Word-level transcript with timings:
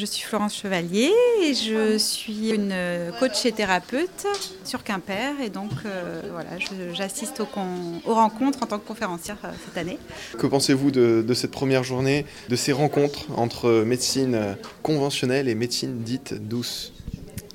Je 0.00 0.06
suis 0.06 0.22
Florence 0.22 0.56
Chevalier 0.56 1.12
et 1.42 1.52
je 1.52 1.98
suis 1.98 2.52
une 2.52 2.74
coach 3.18 3.44
et 3.44 3.52
thérapeute 3.52 4.26
sur 4.64 4.82
Quimper 4.82 5.38
et 5.42 5.50
donc 5.50 5.72
euh, 5.84 6.22
voilà, 6.32 6.48
j'assiste 6.94 7.40
aux, 7.40 8.14
rencontres 8.14 8.62
en 8.62 8.66
tant 8.66 8.78
que 8.78 8.88
conférencière 8.88 9.36
euh, 9.44 9.50
cette 9.62 9.76
année. 9.76 9.98
Que 10.38 10.46
pensez-vous 10.46 10.90
de, 10.90 11.34
cette 11.34 11.50
première 11.50 11.84
journée, 11.84 12.24
de 12.48 12.56
ces 12.56 12.72
rencontres 12.72 13.26
entre 13.36 13.84
médecine 13.84 14.56
conventionnelle 14.82 15.50
et 15.50 15.54
médecine 15.54 15.98
dite 15.98 16.32
douce? 16.32 16.94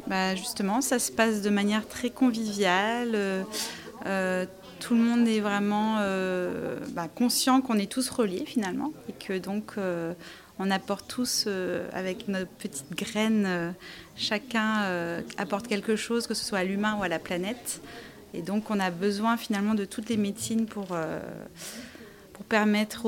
Bah 0.06 0.36
Justement, 0.36 0.82
ça 0.82 1.00
se 1.00 1.12
passe 1.12 1.42
de 1.42 1.50
manière 1.50 1.88
très 1.88 2.12
conviviale. 2.12 3.46
Euh, 4.06 4.46
tout 4.80 4.94
le 4.94 5.02
monde 5.02 5.28
est 5.28 5.40
vraiment 5.40 5.96
bah, 6.90 7.08
conscient 7.08 7.62
qu'on 7.62 7.80
est 7.80 7.92
tous 7.92 8.08
reliés 8.08 8.44
finalement 8.46 8.94
et 9.10 9.14
que 9.14 9.40
donc 9.40 9.78
on 10.60 10.72
apporte 10.72 11.08
tous 11.08 11.46
euh, 11.48 11.88
avec 11.92 12.28
nos 12.28 12.46
petites 12.46 12.92
graines, 12.96 13.46
euh, 13.46 13.72
chacun 14.16 14.84
euh, 14.84 15.22
apporte 15.38 15.68
quelque 15.68 15.96
chose, 15.96 16.28
que 16.28 16.34
ce 16.34 16.46
soit 16.46 16.60
à 16.60 16.64
l'humain 16.64 16.98
ou 16.98 17.04
à 17.04 17.08
la 17.08 17.20
planète. 17.20 17.82
Et 18.34 18.42
donc 18.42 18.70
on 18.70 18.80
a 18.80 18.92
besoin 18.92 19.38
finalement 19.38 19.76
de 19.76 19.86
toutes 19.86 20.10
les 20.10 20.18
médecines 20.18 20.66
pour, 20.66 20.88
permettre 22.50 23.04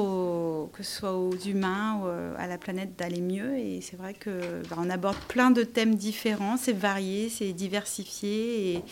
que 0.74 0.82
ce 0.84 1.00
soit 1.00 1.14
aux 1.14 1.38
humains 1.38 2.00
ou 2.02 2.08
à 2.40 2.48
la 2.48 2.58
planète 2.58 2.98
d'aller 2.98 3.20
mieux. 3.22 3.56
Et 3.58 3.82
c'est 3.82 3.98
vrai 3.98 4.16
qu'on 4.16 4.86
bah, 4.86 4.94
aborde 4.94 5.18
plein 5.28 5.52
de 5.52 5.64
thèmes 5.64 5.96
différents, 5.96 6.56
c'est 6.58 6.74
varié, 6.74 7.30
c'est 7.30 7.52
diversifié 7.52 8.76
et, 8.76 8.84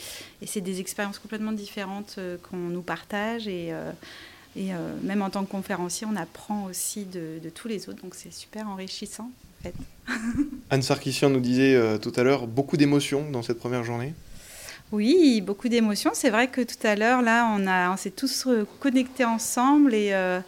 c'est 0.46 0.62
des 0.62 0.82
expériences 0.82 1.20
complètement 1.20 1.54
différentes 1.54 2.20
qu'on 2.44 2.58
nous 2.58 2.84
partage. 2.84 3.48
Et 4.56 4.74
euh, 4.74 4.78
même 5.04 5.22
en 5.22 5.30
tant 5.30 5.44
que 5.44 5.52
conférencier, 5.52 6.08
on 6.10 6.16
apprend 6.16 6.66
aussi 6.66 7.06
de, 7.06 7.40
tous 7.54 7.68
les 7.68 7.90
autres. 7.90 8.02
Donc 8.02 8.16
c'est 8.16 8.34
super 8.34 8.68
enrichissant. 8.68 9.30
En 9.60 9.64
fait. 9.64 9.74
Anne 10.70 10.82
Sarkissian 10.82 11.30
nous 11.30 11.42
disait 11.42 11.76
euh, 11.76 11.98
tout 11.98 12.14
à 12.16 12.24
l'heure 12.24 12.48
beaucoup 12.48 12.78
d'émotions 12.78 13.30
dans 13.30 13.42
cette 13.42 13.60
première 13.60 13.84
journée. 13.84 14.14
Oui, 14.92 15.42
beaucoup 15.42 15.68
d'émotions. 15.68 16.12
C'est 16.14 16.30
vrai 16.30 16.48
que 16.48 16.62
tout 16.62 16.88
à 16.88 16.96
l'heure, 16.96 17.22
là, 17.22 17.52
on, 17.58 17.68
a, 17.68 17.92
on 17.92 17.98
s'est 17.98 18.12
tous 18.12 18.48
connectés 18.80 19.26
ensemble 19.26 19.94
et, 19.94 20.14
euh, 20.14 20.40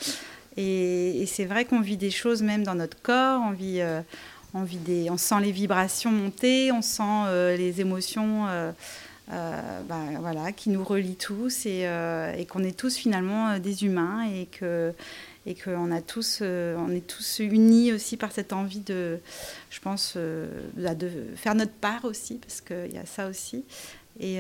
et, 0.56 1.26
c'est 1.26 1.46
vrai 1.46 1.66
qu'on 1.66 1.82
vit 1.82 1.98
des 1.98 2.12
choses 2.12 2.42
même 2.44 2.64
dans 2.64 2.76
notre 2.76 3.02
corps. 3.02 3.42
On, 3.46 3.52
vit, 3.52 3.82
on, 4.54 4.64
vit 4.64 4.78
des, 4.78 5.10
on 5.10 5.18
sent 5.18 5.42
les 5.42 5.52
vibrations 5.52 6.12
monter, 6.12 6.72
on 6.72 6.84
sent 6.84 7.58
les 7.58 7.82
émotions 7.82 8.46
euh, 9.34 9.82
bah, 9.90 10.00
voilà, 10.22 10.54
qui 10.54 10.70
nous 10.70 10.86
relie 10.86 11.18
tous 11.18 11.66
et, 11.66 11.82
euh, 11.84 12.42
qu'on 12.46 12.64
est 12.64 12.78
tous 12.78 12.96
finalement 12.96 13.50
euh, 13.50 13.60
des 13.60 13.84
humains 13.84 14.24
et 14.24 14.46
que 14.46 14.94
et 15.46 15.56
qu'on 15.56 15.92
a 15.92 16.02
tous, 16.02 16.42
on 16.42 16.92
est 16.92 17.08
tous 17.08 17.40
unis 17.40 17.94
aussi 17.94 18.18
par 18.18 18.34
cette 18.34 18.52
envie 18.52 18.82
de, 18.82 19.18
je 19.70 19.80
pense, 19.80 20.18
bah, 20.76 20.94
de 20.94 21.10
faire 21.38 21.56
notre 21.56 21.72
part 21.72 22.04
aussi, 22.04 22.36
parce 22.36 22.60
qu'il 22.60 22.94
y 22.94 22.98
a 22.98 23.06
ça 23.06 23.30
aussi. 23.30 23.64
Et, 24.20 24.40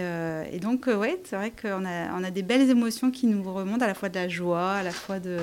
et 0.52 0.60
donc, 0.60 0.88
ouais, 0.88 1.18
c'est 1.24 1.38
vrai 1.38 1.52
qu'on 1.52 1.86
a, 1.86 2.14
on 2.14 2.26
a 2.26 2.30
des 2.30 2.42
belles 2.42 2.70
émotions 2.70 3.10
qui 3.10 3.26
nous 3.26 3.42
remontent, 3.42 3.86
à 3.86 3.88
la 3.88 3.94
fois 3.94 4.10
de 4.10 4.16
la 4.16 4.28
joie, 4.28 4.74
à 4.74 4.84
la 4.84 4.92
fois 4.92 5.22
de... 5.22 5.38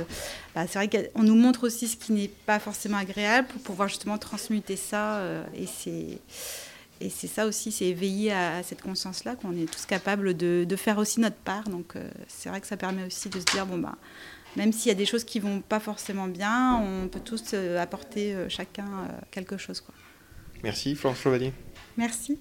Bah, 0.55 0.67
c'est 0.69 0.87
vrai 0.87 0.91
qu'on 0.91 1.23
nous 1.23 1.35
montre 1.35 1.67
aussi 1.67 1.89
ce 1.89 1.97
qui 1.97 2.13
n'est 2.13 2.31
pas 2.45 2.59
forcément 2.59 2.99
agréable 2.99 3.49
pour 3.49 3.63
pouvoir 3.63 3.89
justement 3.89 4.19
transmuter 4.19 4.77
ça. 4.77 5.23
et 5.57 5.65
c'est 5.65 6.19
et 7.01 7.11
c'est 7.11 7.27
ça 7.27 7.47
aussi, 7.47 7.73
c'est 7.73 7.87
éveiller 7.87 8.33
à, 8.33 8.63
cette 8.63 8.83
conscience-là 8.83 9.37
qu'on 9.37 9.57
est 9.57 9.71
tous 9.71 9.87
capables 9.87 10.37
de, 10.37 10.77
faire 10.77 10.99
aussi 10.99 11.21
notre 11.21 11.37
part. 11.37 11.69
Donc 11.69 11.97
euh, 11.97 12.09
c'est 12.29 12.49
vrai 12.49 12.61
que 12.61 12.67
ça 12.67 12.77
permet 12.77 13.05
aussi 13.05 13.29
de 13.29 13.39
se 13.39 13.45
dire, 13.45 13.67
bon, 13.67 13.79
bah, 13.79 13.97
même 14.57 14.73
s'il 14.73 14.89
y 14.89 14.93
a 14.93 14.95
des 14.95 15.07
choses 15.07 15.25
qui 15.25 15.41
vont 15.41 15.61
pas 15.61 15.81
forcément 15.81 16.29
bien, 16.29 16.77
on 16.77 17.09
peut 17.09 17.21
tous 17.21 17.53
euh, 17.55 17.79
apporter 17.81 18.35
euh, 18.35 18.49
chacun 18.49 19.09
quelque 19.31 19.57
chose. 19.57 19.81
Quoi. 19.81 19.95
Merci 20.63 20.95
Florence 20.95 21.21
Chevalier. 21.21 21.53
Merci. 21.97 22.41